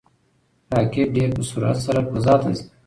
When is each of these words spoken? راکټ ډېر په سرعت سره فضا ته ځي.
راکټ 0.73 1.07
ډېر 1.15 1.29
په 1.35 1.43
سرعت 1.49 1.77
سره 1.85 1.99
فضا 2.11 2.35
ته 2.41 2.49
ځي. 2.57 2.65